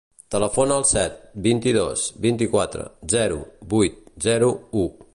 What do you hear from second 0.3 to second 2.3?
Telefona al set, vint-i-dos,